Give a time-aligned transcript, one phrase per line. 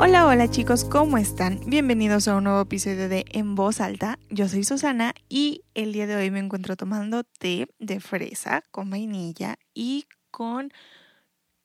[0.00, 1.58] Hola, hola chicos, ¿cómo están?
[1.66, 4.16] Bienvenidos a un nuevo episodio de En Voz Alta.
[4.30, 8.90] Yo soy Susana y el día de hoy me encuentro tomando té de fresa con
[8.90, 10.72] vainilla y con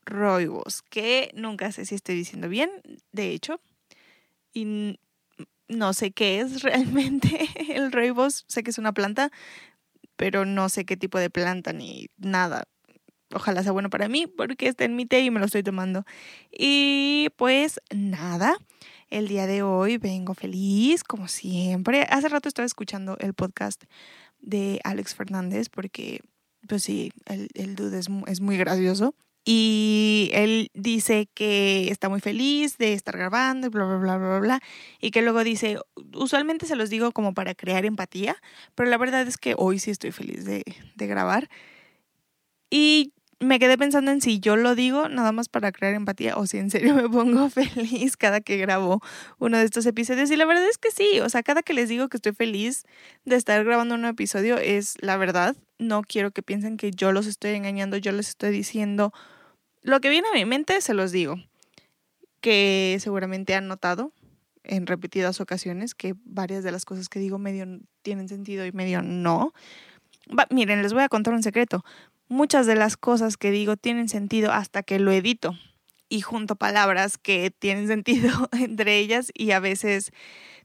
[0.03, 2.71] roibos, que nunca sé si estoy diciendo bien,
[3.11, 3.61] de hecho,
[4.51, 4.97] y
[5.67, 9.31] no sé qué es realmente el roibos, sé que es una planta,
[10.15, 12.63] pero no sé qué tipo de planta ni nada
[13.33, 16.05] ojalá sea bueno para mí porque está en mi té y me lo estoy tomando.
[16.51, 18.57] Y pues nada,
[19.09, 22.03] el día de hoy vengo feliz, como siempre.
[22.09, 23.83] Hace rato estaba escuchando el podcast
[24.39, 26.21] de Alex Fernández porque,
[26.67, 29.15] pues sí, el, el dude es, es muy gracioso.
[29.45, 34.59] Y él dice que está muy feliz de estar grabando bla, bla, bla, bla, bla.
[35.01, 35.79] Y que luego dice,
[36.13, 38.37] usualmente se los digo como para crear empatía,
[38.73, 40.63] pero la verdad es que hoy sí estoy feliz de,
[40.95, 41.49] de grabar.
[42.69, 46.45] Y me quedé pensando en si yo lo digo nada más para crear empatía o
[46.45, 49.01] si en serio me pongo feliz cada que grabo
[49.39, 50.29] uno de estos episodios.
[50.31, 52.83] Y la verdad es que sí, o sea, cada que les digo que estoy feliz
[53.25, 55.55] de estar grabando un episodio es la verdad.
[55.79, 59.13] No quiero que piensen que yo los estoy engañando, yo les estoy diciendo
[59.81, 61.35] lo que viene a mi mente, se los digo.
[62.39, 64.13] Que seguramente han notado
[64.63, 67.65] en repetidas ocasiones que varias de las cosas que digo medio
[68.01, 69.53] tienen sentido y medio no.
[70.49, 71.83] miren, les voy a contar un secreto
[72.33, 75.57] muchas de las cosas que digo tienen sentido hasta que lo edito
[76.09, 80.11] y junto palabras que tienen sentido entre ellas y a veces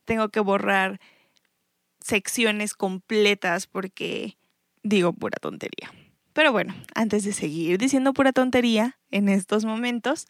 [0.04, 0.98] tengo que borrar
[2.00, 4.38] secciones completas porque
[4.82, 5.92] digo pura tontería.
[6.32, 10.26] Pero bueno, antes de seguir diciendo pura tontería en estos momentos,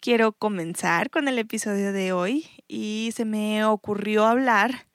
[0.00, 4.86] quiero comenzar con el episodio de hoy y se me ocurrió hablar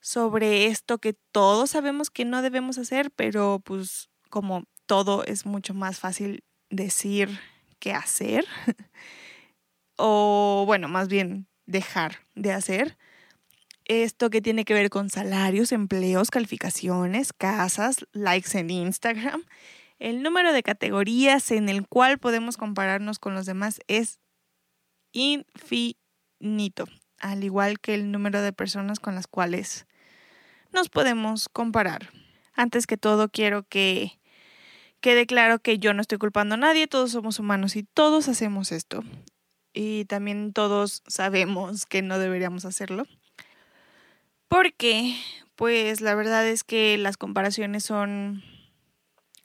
[0.00, 5.74] sobre esto que todos sabemos que no debemos hacer, pero pues como todo es mucho
[5.74, 7.38] más fácil decir
[7.78, 8.44] que hacer,
[9.96, 12.98] o bueno, más bien dejar de hacer.
[13.84, 19.44] Esto que tiene que ver con salarios, empleos, calificaciones, casas, likes en Instagram.
[20.00, 24.18] El número de categorías en el cual podemos compararnos con los demás es
[25.12, 26.86] infinito,
[27.20, 29.86] al igual que el número de personas con las cuales
[30.72, 32.10] nos podemos comparar.
[32.54, 34.18] Antes que todo, quiero que
[35.04, 38.72] quede claro que yo no estoy culpando a nadie, todos somos humanos y todos hacemos
[38.72, 39.04] esto.
[39.74, 43.04] Y también todos sabemos que no deberíamos hacerlo.
[44.48, 45.14] Porque,
[45.56, 48.42] pues la verdad es que las comparaciones son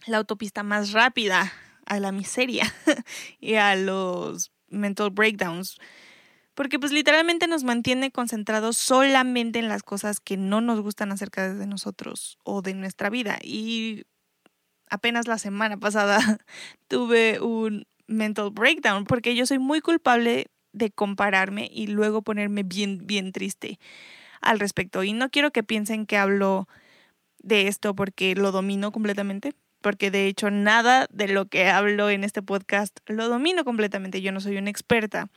[0.06, 1.52] la autopista más rápida
[1.86, 2.74] a la miseria
[3.41, 5.78] y a los mental breakdowns.
[6.53, 11.53] Porque pues literalmente nos mantiene concentrados solamente en las cosas que no nos gustan acerca
[11.53, 13.40] de nosotros o de nuestra vida.
[13.44, 14.06] Y
[14.89, 16.19] apenas la semana pasada
[16.88, 23.05] tuve un mental breakdown porque yo soy muy culpable de compararme y luego ponerme bien,
[23.05, 23.79] bien triste
[24.41, 25.03] al respecto.
[25.03, 26.67] Y no quiero que piensen que hablo
[27.39, 32.23] de esto porque lo domino completamente, porque de hecho nada de lo que hablo en
[32.23, 34.22] este podcast lo domino completamente.
[34.22, 35.29] Yo no soy una experta,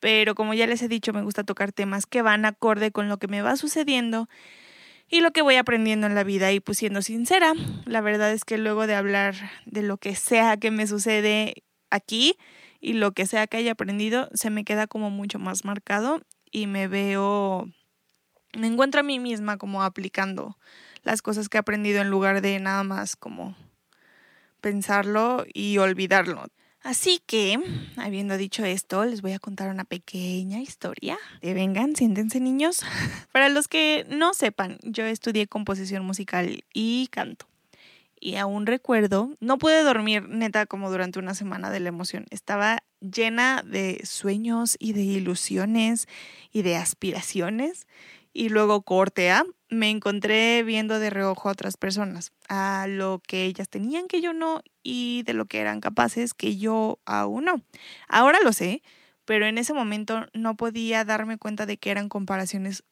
[0.00, 3.18] pero como ya les he dicho, me gusta tocar temas que van acorde con lo
[3.18, 4.28] que me va sucediendo
[5.08, 6.52] y lo que voy aprendiendo en la vida.
[6.52, 7.52] Y pues siendo sincera,
[7.84, 9.34] la verdad es que luego de hablar
[9.64, 12.36] de lo que sea que me sucede aquí
[12.80, 16.66] y lo que sea que haya aprendido, se me queda como mucho más marcado y
[16.66, 17.68] me veo,
[18.56, 20.58] me encuentro a mí misma como aplicando
[21.02, 23.56] las cosas que he aprendido en lugar de nada más como
[24.60, 26.46] pensarlo y olvidarlo.
[26.86, 27.58] Así que,
[27.96, 31.18] habiendo dicho esto, les voy a contar una pequeña historia.
[31.42, 32.84] De vengan, siéntense niños.
[33.32, 37.48] Para los que no sepan, yo estudié composición musical y canto.
[38.20, 42.24] Y aún recuerdo, no pude dormir neta como durante una semana de la emoción.
[42.30, 46.06] Estaba llena de sueños y de ilusiones
[46.52, 47.88] y de aspiraciones.
[48.38, 53.46] Y luego corte A, me encontré viendo de reojo a otras personas, a lo que
[53.46, 57.62] ellas tenían que yo no y de lo que eran capaces que yo aún no.
[58.08, 58.82] Ahora lo sé,
[59.24, 62.84] pero en ese momento no podía darme cuenta de que eran comparaciones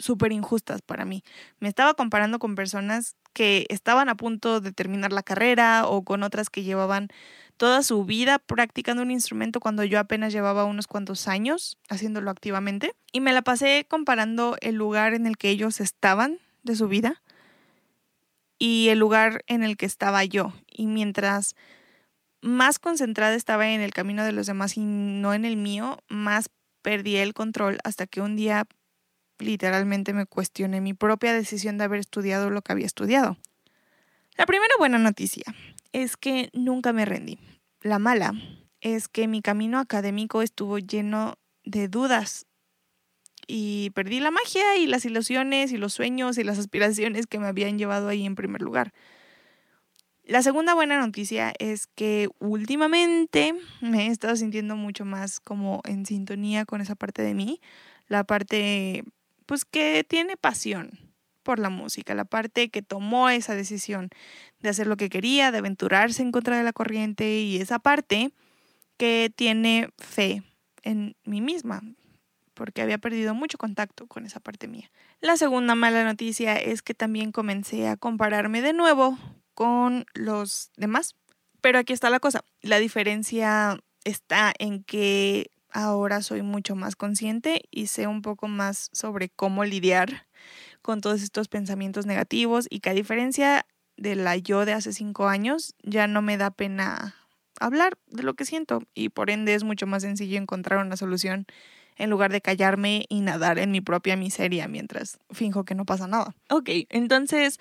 [0.00, 1.22] súper injustas para mí.
[1.60, 6.22] Me estaba comparando con personas que estaban a punto de terminar la carrera o con
[6.22, 7.08] otras que llevaban
[7.56, 12.94] toda su vida practicando un instrumento cuando yo apenas llevaba unos cuantos años haciéndolo activamente.
[13.12, 17.22] Y me la pasé comparando el lugar en el que ellos estaban de su vida
[18.58, 20.52] y el lugar en el que estaba yo.
[20.66, 21.54] Y mientras
[22.40, 26.48] más concentrada estaba en el camino de los demás y no en el mío, más
[26.82, 28.66] perdí el control hasta que un día
[29.40, 33.36] literalmente me cuestioné mi propia decisión de haber estudiado lo que había estudiado.
[34.36, 35.44] La primera buena noticia
[35.92, 37.38] es que nunca me rendí.
[37.82, 38.32] La mala
[38.80, 41.34] es que mi camino académico estuvo lleno
[41.64, 42.46] de dudas
[43.46, 47.48] y perdí la magia y las ilusiones y los sueños y las aspiraciones que me
[47.48, 48.92] habían llevado ahí en primer lugar.
[50.24, 56.06] La segunda buena noticia es que últimamente me he estado sintiendo mucho más como en
[56.06, 57.60] sintonía con esa parte de mí,
[58.06, 59.02] la parte
[59.50, 60.96] pues que tiene pasión
[61.42, 64.08] por la música, la parte que tomó esa decisión
[64.60, 68.30] de hacer lo que quería, de aventurarse en contra de la corriente y esa parte
[68.96, 70.44] que tiene fe
[70.84, 71.82] en mí misma,
[72.54, 74.88] porque había perdido mucho contacto con esa parte mía.
[75.20, 79.18] La segunda mala noticia es que también comencé a compararme de nuevo
[79.54, 81.16] con los demás.
[81.60, 87.62] Pero aquí está la cosa, la diferencia está en que ahora soy mucho más consciente
[87.70, 90.26] y sé un poco más sobre cómo lidiar
[90.82, 95.28] con todos estos pensamientos negativos y que a diferencia de la yo de hace cinco
[95.28, 97.14] años, ya no me da pena
[97.60, 101.46] hablar de lo que siento y por ende es mucho más sencillo encontrar una solución
[101.96, 106.06] en lugar de callarme y nadar en mi propia miseria mientras finjo que no pasa
[106.06, 106.34] nada.
[106.48, 107.58] Ok, entonces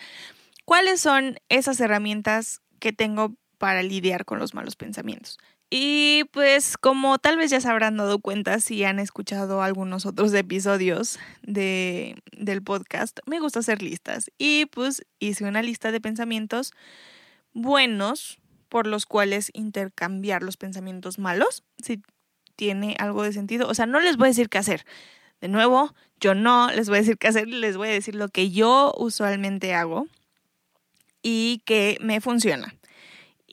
[0.70, 5.40] ¿Cuáles son esas herramientas que tengo para lidiar con los malos pensamientos?
[5.70, 10.34] Y pues como tal vez ya se habrán dado cuenta si han escuchado algunos otros
[10.34, 14.32] episodios de, del podcast, me gusta hacer listas.
[14.40, 16.74] Y pues hice una lista de pensamientos
[17.54, 22.02] buenos por los cuales intercambiar los pensamientos malos, si
[22.56, 23.68] tiene algo de sentido.
[23.68, 24.86] O sea, no les voy a decir qué hacer.
[25.40, 28.30] De nuevo, yo no les voy a decir qué hacer, les voy a decir lo
[28.30, 30.08] que yo usualmente hago
[31.22, 32.74] y que me funciona.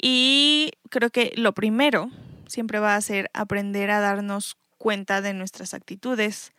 [0.00, 2.10] Y creo que lo primero
[2.46, 6.52] siempre va a ser aprender a darnos cuenta de nuestras actitudes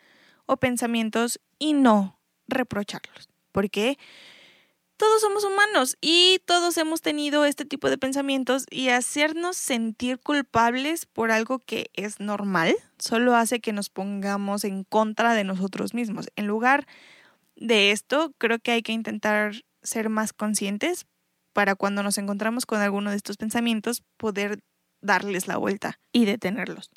[0.46, 3.30] o pensamientos y no reprocharlos.
[3.52, 3.98] Porque
[4.98, 11.06] todos somos humanos y todos hemos tenido este tipo de pensamientos y hacernos sentir culpables
[11.06, 16.30] por algo que es normal solo hace que nos pongamos en contra de nosotros mismos.
[16.36, 16.88] En lugar
[17.56, 21.06] de esto, creo que hay que intentar ser más conscientes
[21.58, 24.60] para cuando nos encontramos con alguno de estos pensamientos poder
[25.02, 26.92] darles la vuelta y detenerlos.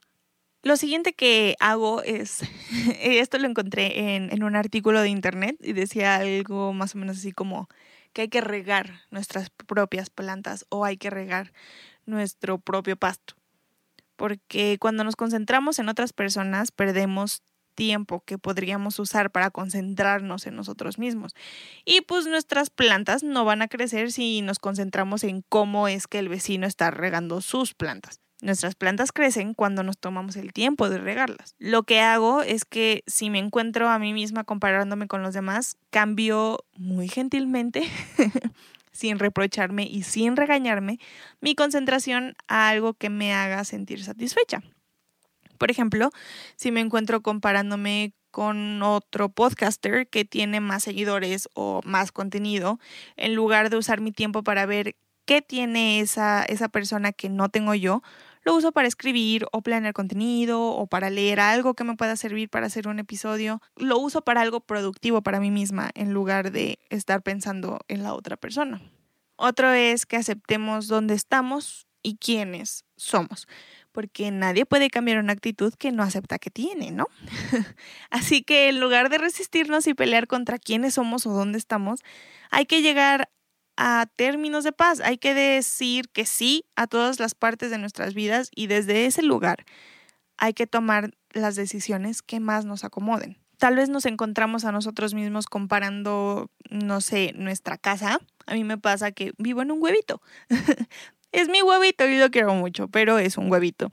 [0.62, 2.42] Lo siguiente que hago es,
[3.00, 7.16] esto lo encontré en, en, un artículo de internet y decía algo más o menos
[7.16, 7.70] así como
[8.12, 11.54] que hay que regar nuestras propias plantas o hay que regar
[12.04, 13.36] nuestro propio pasto.
[14.16, 17.42] Porque cuando nos concentramos en otras personas perdemos
[17.74, 21.34] tiempo que podríamos usar para concentrarnos en nosotros mismos.
[21.84, 26.18] Y pues nuestras plantas no van a crecer si nos concentramos en cómo es que
[26.18, 28.20] el vecino está regando sus plantas.
[28.42, 31.54] Nuestras plantas crecen cuando nos tomamos el tiempo de regarlas.
[31.58, 35.76] Lo que hago es que si me encuentro a mí misma comparándome con los demás,
[35.90, 37.82] cambio muy gentilmente,
[38.92, 40.98] sin reprocharme y sin regañarme,
[41.40, 44.62] mi concentración a algo que me haga sentir satisfecha.
[45.60, 46.10] Por ejemplo,
[46.56, 52.80] si me encuentro comparándome con otro podcaster que tiene más seguidores o más contenido,
[53.16, 57.50] en lugar de usar mi tiempo para ver qué tiene esa, esa persona que no
[57.50, 58.02] tengo yo,
[58.42, 62.48] lo uso para escribir o planear contenido o para leer algo que me pueda servir
[62.48, 63.60] para hacer un episodio.
[63.76, 68.14] Lo uso para algo productivo para mí misma en lugar de estar pensando en la
[68.14, 68.80] otra persona.
[69.36, 73.46] Otro es que aceptemos dónde estamos y quiénes somos
[73.92, 77.06] porque nadie puede cambiar una actitud que no acepta que tiene, ¿no?
[78.10, 82.00] Así que en lugar de resistirnos y pelear contra quiénes somos o dónde estamos,
[82.50, 83.30] hay que llegar
[83.76, 88.14] a términos de paz, hay que decir que sí a todas las partes de nuestras
[88.14, 89.64] vidas y desde ese lugar
[90.36, 93.38] hay que tomar las decisiones que más nos acomoden.
[93.58, 98.18] Tal vez nos encontramos a nosotros mismos comparando, no sé, nuestra casa.
[98.46, 100.22] A mí me pasa que vivo en un huevito.
[101.32, 103.92] es mi huevito y lo quiero mucho, pero es un huevito.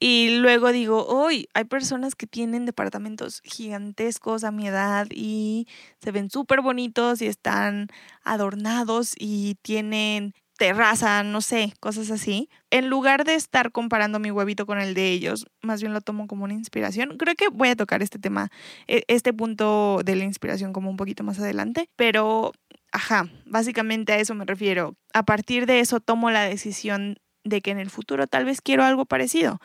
[0.00, 5.66] Y luego digo, hoy hay personas que tienen departamentos gigantescos a mi edad y
[6.02, 7.88] se ven súper bonitos y están
[8.22, 12.48] adornados y tienen terraza, no sé, cosas así.
[12.70, 16.26] En lugar de estar comparando mi huevito con el de ellos, más bien lo tomo
[16.26, 17.16] como una inspiración.
[17.16, 18.50] Creo que voy a tocar este tema,
[18.86, 22.52] e, este punto de la inspiración como un poquito más adelante, pero,
[22.94, 24.96] ajá, básicamente a eso me refiero.
[25.12, 28.84] A partir de eso tomo la decisión de que en el futuro tal vez quiero
[28.84, 29.60] algo parecido,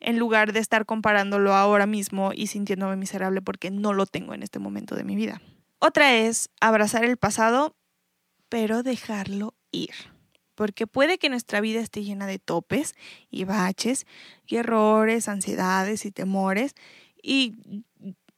[0.00, 4.42] en lugar de estar comparándolo ahora mismo y sintiéndome miserable porque no lo tengo en
[4.42, 5.40] este momento de mi vida.
[5.80, 7.74] Otra es abrazar el pasado,
[8.50, 9.94] pero dejarlo ir
[10.54, 12.94] porque puede que nuestra vida esté llena de topes
[13.30, 14.06] y baches
[14.46, 16.74] y errores, ansiedades y temores
[17.20, 17.56] y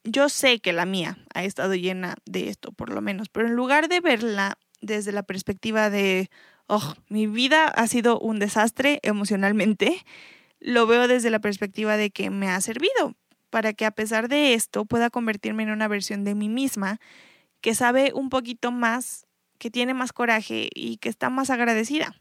[0.07, 3.55] yo sé que la mía ha estado llena de esto por lo menos, pero en
[3.55, 6.31] lugar de verla desde la perspectiva de,
[6.67, 10.05] oh, mi vida ha sido un desastre emocionalmente,
[10.61, 13.15] lo veo desde la perspectiva de que me ha servido
[13.51, 17.01] para que a pesar de esto pueda convertirme en una versión de mí misma
[17.61, 19.27] que sabe un poquito más
[19.59, 22.15] que tiene más coraje y que está más agradecida.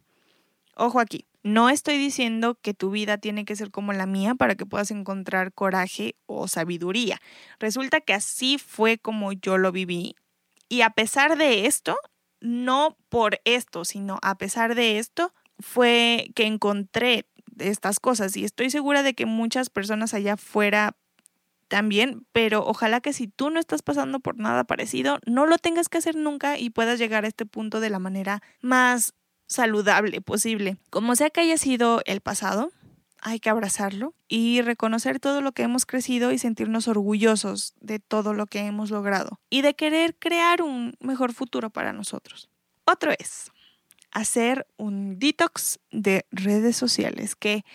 [0.75, 4.56] Ojo aquí, no estoy diciendo que tu vida tiene que ser como la mía para
[4.56, 7.22] que puedas encontrar coraje o sabiduría.
[7.60, 10.16] Resulta que así fue como yo lo viví.
[10.70, 11.98] Y a pesar de esto,
[12.42, 17.28] no por esto, sino a pesar de esto, fue que encontré
[17.60, 18.36] estas cosas.
[18.38, 20.98] Y estoy segura de que muchas personas allá afuera
[21.68, 25.90] también, pero ojalá que si tú no estás pasando por nada parecido, no lo tengas
[25.90, 29.14] que hacer nunca y puedas llegar a este punto de la manera más
[29.48, 30.78] saludable posible.
[30.90, 32.72] Como sea que haya sido el pasado,
[33.22, 38.34] hay que abrazarlo y reconocer todo lo que hemos crecido y sentirnos orgullosos de todo
[38.34, 42.50] lo que hemos logrado y de querer crear un mejor futuro para nosotros.
[42.86, 43.52] Otro es
[44.12, 47.66] hacer un detox de redes sociales que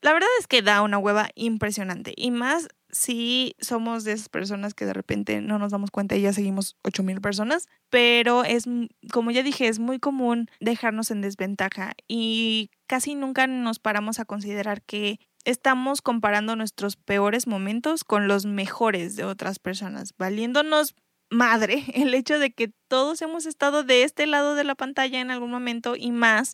[0.00, 4.74] la verdad es que da una hueva impresionante y más si somos de esas personas
[4.74, 8.64] que de repente no nos damos cuenta y ya seguimos 8000 personas, pero es
[9.12, 14.24] como ya dije, es muy común dejarnos en desventaja y casi nunca nos paramos a
[14.24, 20.94] considerar que estamos comparando nuestros peores momentos con los mejores de otras personas, valiéndonos
[21.30, 25.30] madre el hecho de que todos hemos estado de este lado de la pantalla en
[25.30, 26.52] algún momento y más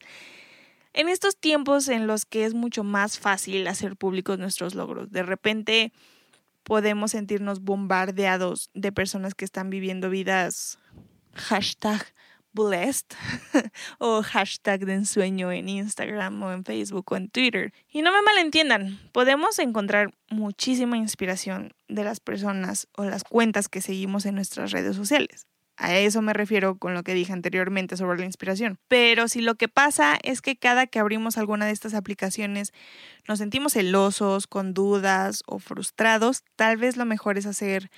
[0.92, 5.10] en estos tiempos en los que es mucho más fácil hacer públicos nuestros logros.
[5.10, 5.92] De repente
[6.64, 10.78] podemos sentirnos bombardeados de personas que están viviendo vidas
[11.34, 12.04] hashtag
[12.52, 13.06] blessed
[13.98, 17.72] o hashtag de ensueño en Instagram o en Facebook o en Twitter.
[17.88, 23.80] Y no me malentiendan, podemos encontrar muchísima inspiración de las personas o las cuentas que
[23.80, 25.46] seguimos en nuestras redes sociales.
[25.76, 28.78] A eso me refiero con lo que dije anteriormente sobre la inspiración.
[28.88, 32.72] Pero si lo que pasa es que cada que abrimos alguna de estas aplicaciones
[33.26, 37.90] nos sentimos celosos, con dudas o frustrados, tal vez lo mejor es hacer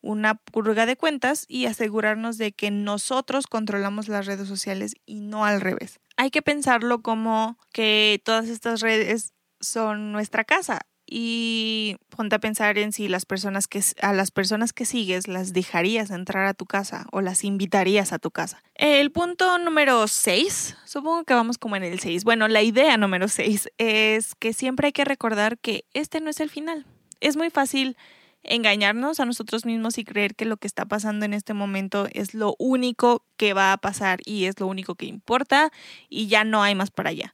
[0.00, 5.44] una purga de cuentas y asegurarnos de que nosotros controlamos las redes sociales y no
[5.44, 6.00] al revés.
[6.16, 10.80] Hay que pensarlo como que todas estas redes son nuestra casa
[11.10, 15.52] y ponte a pensar en si las personas que a las personas que sigues las
[15.52, 18.62] dejarías entrar a tu casa o las invitarías a tu casa.
[18.74, 22.24] El punto número 6, supongo que vamos como en el 6.
[22.24, 26.40] Bueno, la idea número 6 es que siempre hay que recordar que este no es
[26.40, 26.84] el final.
[27.20, 27.96] Es muy fácil
[28.42, 32.34] engañarnos a nosotros mismos y creer que lo que está pasando en este momento es
[32.34, 35.70] lo único que va a pasar y es lo único que importa
[36.08, 37.32] y ya no hay más para allá.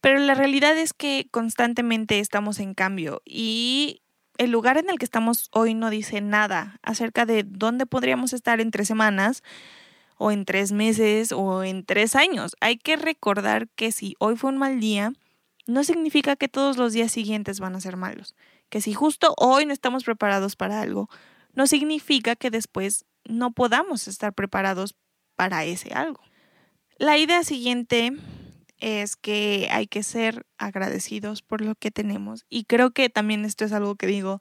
[0.00, 4.02] Pero la realidad es que constantemente estamos en cambio y
[4.38, 8.60] el lugar en el que estamos hoy no dice nada acerca de dónde podríamos estar
[8.60, 9.42] en tres semanas
[10.16, 12.56] o en tres meses o en tres años.
[12.60, 15.12] Hay que recordar que si hoy fue un mal día,
[15.66, 18.34] no significa que todos los días siguientes van a ser malos.
[18.70, 21.10] Que si justo hoy no estamos preparados para algo,
[21.52, 24.94] no significa que después no podamos estar preparados
[25.36, 26.22] para ese algo.
[26.98, 28.12] La idea siguiente
[28.80, 32.44] es que hay que ser agradecidos por lo que tenemos.
[32.48, 34.40] Y creo que también esto es algo que digo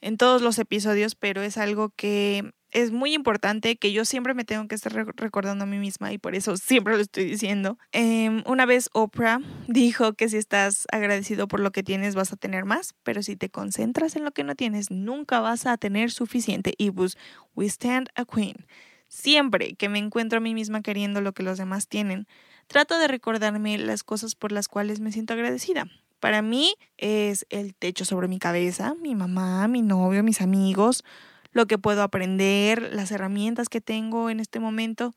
[0.00, 4.44] en todos los episodios, pero es algo que es muy importante, que yo siempre me
[4.44, 7.78] tengo que estar recordando a mí misma y por eso siempre lo estoy diciendo.
[7.92, 12.36] Em, una vez Oprah dijo que si estás agradecido por lo que tienes vas a
[12.36, 16.10] tener más, pero si te concentras en lo que no tienes, nunca vas a tener
[16.10, 16.74] suficiente.
[16.76, 17.16] Y pues,
[17.54, 18.66] we stand a queen.
[19.06, 22.26] Siempre que me encuentro a mí misma queriendo lo que los demás tienen,
[22.66, 25.86] trato de recordarme las cosas por las cuales me siento agradecida.
[26.20, 31.04] Para mí es el techo sobre mi cabeza, mi mamá, mi novio, mis amigos,
[31.52, 35.12] lo que puedo aprender, las herramientas que tengo en este momento.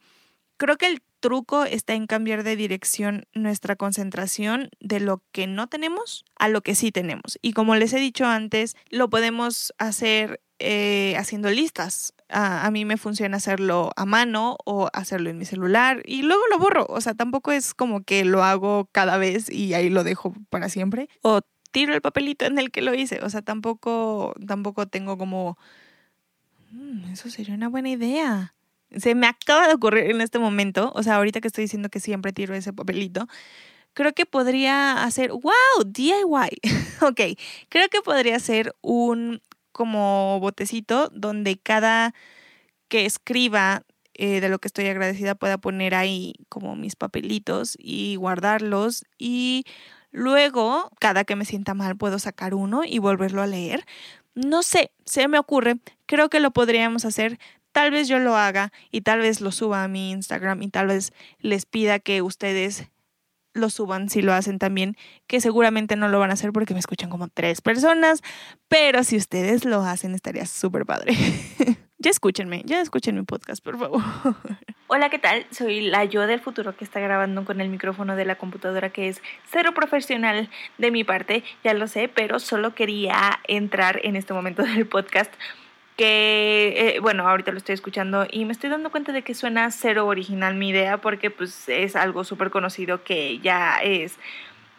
[0.57, 5.67] Creo que el truco está en cambiar de dirección nuestra concentración de lo que no
[5.67, 7.39] tenemos a lo que sí tenemos.
[7.41, 12.97] Y como les he dicho antes, lo podemos hacer eh, haciendo listas A, mí me
[12.97, 16.85] funciona hacerlo a mano o hacerlo en mi celular y luego lo borro.
[16.89, 20.67] O sea, tampoco es como que lo hago cada vez y ahí lo dejo para
[20.67, 21.07] siempre.
[21.21, 21.41] O
[21.71, 23.19] tiro el papelito en el que lo hice.
[23.23, 25.57] O sea, tampoco, tampoco tengo como...
[26.71, 28.55] Mm, eso sería una buena idea.
[28.95, 31.99] Se me acaba de ocurrir en este momento, o sea, ahorita que estoy diciendo que
[31.99, 33.27] siempre tiro ese papelito,
[33.93, 36.21] creo que podría hacer, wow, DIY.
[37.01, 37.21] ok,
[37.69, 39.41] creo que podría ser un
[39.77, 42.15] como botecito donde cada
[42.89, 43.83] que escriba
[44.15, 49.65] eh, de lo que estoy agradecida pueda poner ahí como mis papelitos y guardarlos y
[50.11, 53.85] luego cada que me sienta mal puedo sacar uno y volverlo a leer.
[54.33, 57.39] No sé, se me ocurre, creo que lo podríamos hacer.
[57.71, 60.87] Tal vez yo lo haga y tal vez lo suba a mi Instagram y tal
[60.87, 62.89] vez les pida que ustedes
[63.57, 64.95] lo suban si lo hacen también,
[65.27, 68.21] que seguramente no lo van a hacer porque me escuchan como tres personas,
[68.67, 71.13] pero si ustedes lo hacen estaría súper padre.
[71.97, 74.01] ya escúchenme, ya escuchen mi podcast, por favor.
[74.87, 75.45] Hola, ¿qué tal?
[75.51, 79.09] Soy la yo del futuro que está grabando con el micrófono de la computadora que
[79.09, 79.21] es
[79.51, 84.63] cero profesional de mi parte, ya lo sé, pero solo quería entrar en este momento
[84.63, 85.33] del podcast
[85.97, 89.71] que, eh, bueno, ahorita lo estoy escuchando y me estoy dando cuenta de que suena
[89.71, 94.17] cero original mi idea porque pues es algo súper conocido que ya es...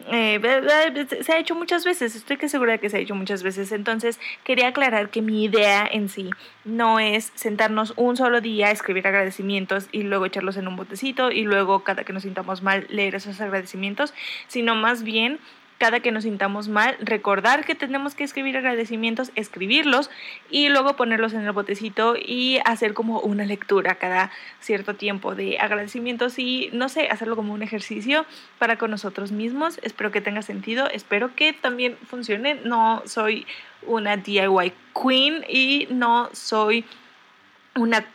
[0.07, 0.39] Eh,
[1.21, 3.73] se ha hecho muchas veces, estoy que segura de que se ha hecho muchas veces.
[3.73, 6.29] Entonces, quería aclarar que mi idea en sí
[6.63, 11.43] no es sentarnos un solo día, escribir agradecimientos y luego echarlos en un botecito y
[11.43, 14.13] luego cada que nos sintamos mal leer esos agradecimientos,
[14.47, 15.37] sino más bien
[15.79, 20.11] cada que nos sintamos mal, recordar que tenemos que escribir agradecimientos, escribirlos
[20.51, 25.57] y luego ponerlos en el botecito y hacer como una lectura cada cierto tiempo de
[25.57, 28.25] agradecimientos y no sé, hacerlo como un ejercicio
[28.59, 29.79] para con nosotros mismos.
[29.81, 32.55] Espero que tenga sentido, espero que también funcione.
[32.55, 33.47] No soy
[33.87, 36.83] una DIY queen y no soy
[37.75, 38.05] una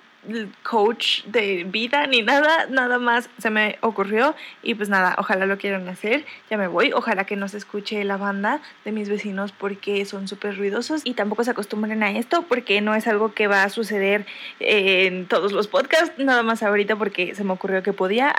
[0.62, 5.58] coach de vida ni nada, nada más se me ocurrió y pues nada, ojalá lo
[5.58, 9.52] quieran hacer, ya me voy, ojalá que no se escuche la banda de mis vecinos
[9.52, 13.46] porque son súper ruidosos y tampoco se acostumbren a esto porque no es algo que
[13.46, 14.26] va a suceder
[14.60, 18.32] en todos los podcasts, nada más ahorita porque se me ocurrió que podía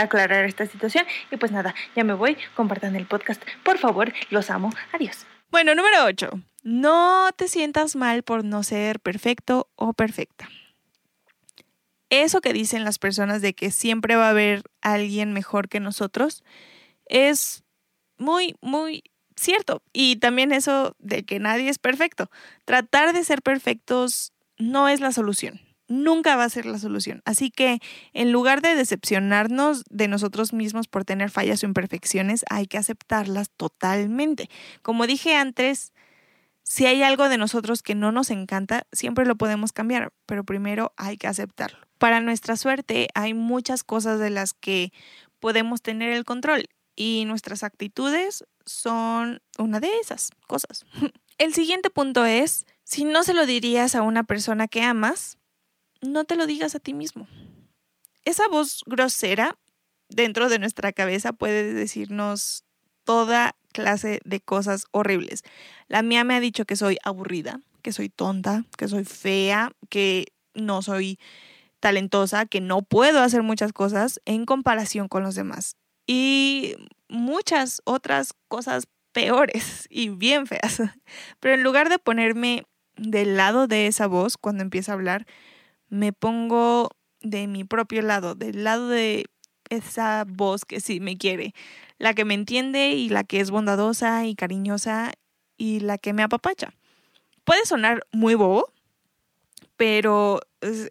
[0.00, 4.50] aclarar esta situación y pues nada, ya me voy, compartan el podcast, por favor, los
[4.50, 5.26] amo, adiós.
[5.50, 6.30] Bueno, número 8.
[6.64, 10.48] No te sientas mal por no ser perfecto o perfecta
[12.22, 16.44] eso que dicen las personas de que siempre va a haber alguien mejor que nosotros
[17.06, 17.64] es
[18.18, 19.04] muy, muy
[19.36, 19.82] cierto.
[19.92, 22.30] Y también eso de que nadie es perfecto.
[22.64, 25.60] Tratar de ser perfectos no es la solución.
[25.86, 27.20] Nunca va a ser la solución.
[27.24, 27.78] Así que
[28.12, 33.50] en lugar de decepcionarnos de nosotros mismos por tener fallas o imperfecciones, hay que aceptarlas
[33.50, 34.48] totalmente.
[34.82, 35.92] Como dije antes,
[36.62, 40.94] si hay algo de nosotros que no nos encanta, siempre lo podemos cambiar, pero primero
[40.96, 41.78] hay que aceptarlo.
[41.98, 44.92] Para nuestra suerte hay muchas cosas de las que
[45.40, 50.84] podemos tener el control y nuestras actitudes son una de esas cosas.
[51.38, 55.36] El siguiente punto es, si no se lo dirías a una persona que amas,
[56.00, 57.26] no te lo digas a ti mismo.
[58.24, 59.58] Esa voz grosera
[60.08, 62.64] dentro de nuestra cabeza puede decirnos
[63.04, 65.42] toda clase de cosas horribles.
[65.88, 70.32] La mía me ha dicho que soy aburrida, que soy tonta, que soy fea, que
[70.54, 71.18] no soy
[71.84, 75.76] talentosa, que no puedo hacer muchas cosas en comparación con los demás.
[76.06, 76.76] Y
[77.10, 80.80] muchas otras cosas peores y bien feas.
[81.40, 82.62] Pero en lugar de ponerme
[82.96, 85.26] del lado de esa voz cuando empieza a hablar,
[85.90, 86.88] me pongo
[87.20, 89.26] de mi propio lado, del lado de
[89.68, 91.52] esa voz que sí me quiere,
[91.98, 95.12] la que me entiende y la que es bondadosa y cariñosa
[95.58, 96.72] y la que me apapacha.
[97.44, 98.72] Puede sonar muy bobo,
[99.76, 100.40] pero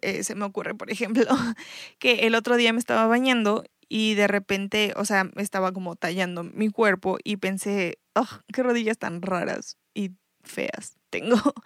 [0.02, 1.24] eh, se me ocurre, por ejemplo,
[1.98, 6.44] que el otro día me estaba bañando y de repente, o sea, estaba como tallando
[6.44, 11.36] mi cuerpo y pensé, oh, qué rodillas tan raras y feas tengo.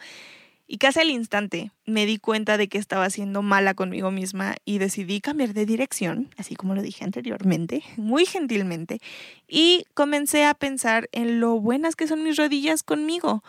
[0.71, 4.77] Y casi al instante me di cuenta de que estaba siendo mala conmigo misma y
[4.77, 9.01] decidí cambiar de dirección, así como lo dije anteriormente, muy gentilmente,
[9.49, 13.42] y comencé a pensar en lo buenas que son mis rodillas conmigo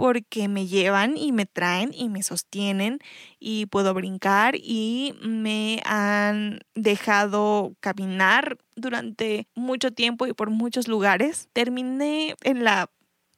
[0.00, 3.00] porque me llevan y me traen y me sostienen
[3.38, 11.50] y puedo brincar y me han dejado caminar durante mucho tiempo y por muchos lugares.
[11.52, 12.88] Terminé en la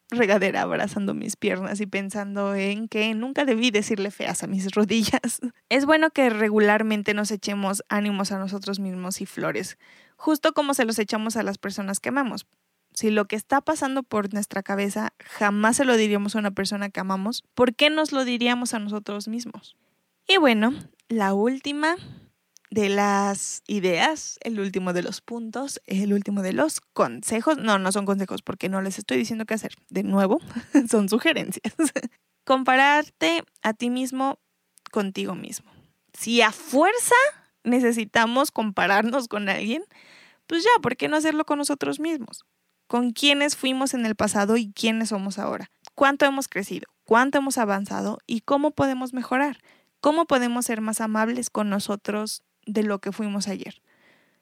[0.09, 5.41] regadera abrazando mis piernas y pensando en que nunca debí decirle feas a mis rodillas.
[5.69, 9.79] Es bueno que regularmente nos echemos ánimos a nosotros mismos y flores,
[10.15, 12.47] justo como se los echamos a las personas que amamos,
[12.95, 16.91] si lo que está pasando por nuestra cabeza jamás se lo diríamos a una persona
[16.91, 19.77] que amamos, ¿por qué nos lo diríamos a nosotros mismos?
[20.27, 20.73] Y bueno,
[21.09, 21.97] la última
[22.73, 27.59] de las ideas, el último de los puntos, el último de los consejos.
[27.59, 29.75] No, no son consejos porque no les estoy diciendo qué hacer.
[29.91, 30.41] De nuevo,
[30.91, 31.75] son sugerencias.
[32.45, 34.39] Compararte a ti mismo
[34.91, 35.71] contigo mismo.
[36.15, 37.15] Si a fuerza
[37.63, 39.85] necesitamos compararnos con alguien,
[40.47, 42.47] pues ya, ¿por qué no hacerlo con nosotros mismos?
[42.93, 45.71] Con quiénes fuimos en el pasado y quiénes somos ahora.
[45.95, 46.89] ¿Cuánto hemos crecido?
[47.05, 48.19] ¿Cuánto hemos avanzado?
[48.27, 49.57] ¿Y cómo podemos mejorar?
[50.03, 53.81] ¿Cómo podemos ser más amables con nosotros de lo que fuimos ayer.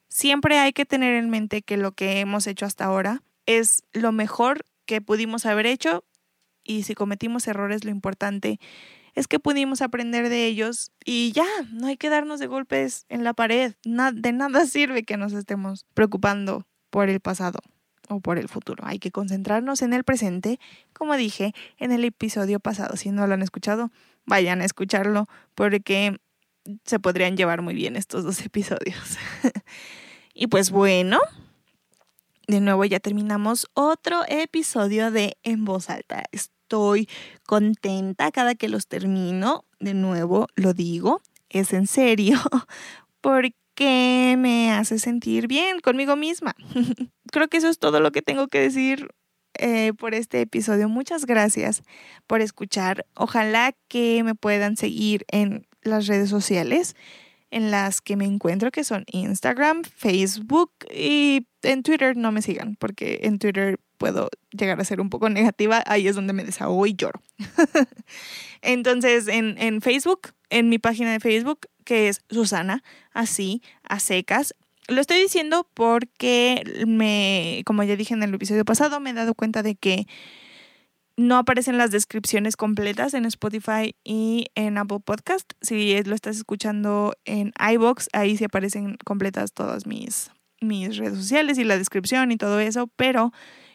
[0.09, 4.11] Siempre hay que tener en mente que lo que hemos hecho hasta ahora es lo
[4.11, 6.03] mejor que pudimos haber hecho
[6.65, 8.59] y si cometimos errores lo importante
[9.15, 13.23] es que pudimos aprender de ellos y ya, no hay que darnos de golpes en
[13.23, 13.77] la pared.
[13.85, 17.61] de nada sirve que nos estemos preocupando por el pasado
[18.11, 18.85] o por el futuro.
[18.87, 20.59] Hay que concentrarnos en el presente,
[20.93, 22.97] como dije en el episodio pasado.
[22.97, 23.91] Si no lo han escuchado,
[24.27, 26.21] vayan a escucharlo porque
[26.85, 29.17] se podrían llevar muy bien estos dos episodios.
[30.35, 31.21] y pues bueno,
[32.47, 36.25] de nuevo ya terminamos otro episodio de En voz alta.
[36.33, 37.09] Estoy
[37.47, 39.65] contenta cada que los termino.
[39.79, 42.39] De nuevo lo digo, es en serio,
[43.21, 46.55] porque me hace sentir bien conmigo misma.
[47.33, 49.09] Creo que eso es todo lo que tengo que decir
[49.55, 50.89] eh, por este episodio.
[50.89, 51.83] Muchas gracias
[52.27, 53.07] por escuchar.
[53.15, 56.95] Ojalá que me puedan seguir en las redes sociales
[57.51, 62.77] en las que me encuentro, que son Instagram, Facebook y en Twitter no me sigan,
[62.77, 66.87] porque en Twitter puedo llegar a ser un poco negativa, ahí es donde me desahogo
[66.87, 67.21] y lloro.
[68.63, 72.83] Entonces, en, en Facebook, en mi página de Facebook, que es Susana,
[73.13, 74.55] así, a secas,
[74.89, 79.35] lo estoy diciendo porque me, como ya dije en el episodio pasado, me he dado
[79.35, 80.07] cuenta de que
[81.19, 85.53] no aparecen las descripciones completas en Spotify y en Apple Podcast.
[85.61, 90.31] Si lo estás escuchando en iBox, ahí sí aparecen completas todas mis,
[90.63, 93.33] mis redes sociales y la descripción y todo eso, pero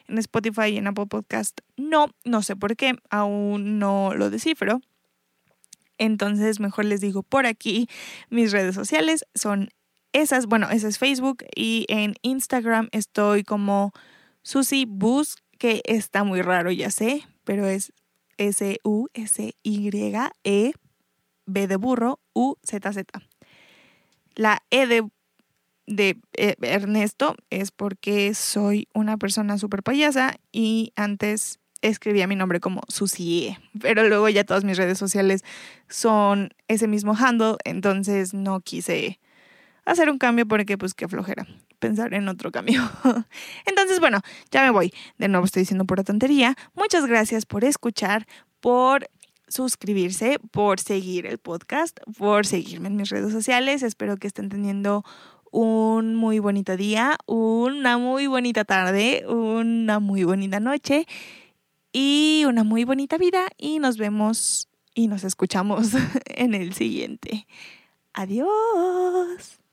[0.08, 4.82] en Spotify y en Apple Podcast no, no sé por qué, aún no lo descifro.
[5.98, 7.88] Entonces, mejor les digo por aquí,
[8.30, 9.70] mis redes sociales son
[10.14, 13.92] esas, bueno, ese es Facebook y en Instagram estoy como
[14.44, 17.92] Susi Bus, que está muy raro, ya sé, pero es
[18.38, 18.74] S-U-S-Y-E,
[21.46, 23.22] B de burro, U-Z-Z.
[24.36, 25.08] La E de,
[25.88, 32.60] de eh, Ernesto es porque soy una persona súper payasa y antes escribía mi nombre
[32.60, 35.44] como Susie, pero luego ya todas mis redes sociales
[35.88, 39.20] son ese mismo handle, entonces no quise
[39.86, 41.46] hacer un cambio porque pues qué flojera
[41.80, 42.82] pensar en otro cambio.
[43.66, 44.94] Entonces, bueno, ya me voy.
[45.20, 46.56] De nuevo estoy diciendo pura tontería.
[46.74, 48.26] Muchas gracias por escuchar,
[48.60, 49.08] por
[49.48, 53.84] suscribirse, por seguir el podcast, por seguirme en mis redes sociales.
[53.84, 55.04] Espero que estén teniendo
[55.56, 61.08] un muy bonito día, una muy bonita tarde, una muy bonita noche
[61.94, 63.48] y una muy bonita vida.
[63.58, 65.92] Y nos vemos y nos escuchamos
[66.26, 67.48] en el siguiente.
[68.14, 69.65] Adiós.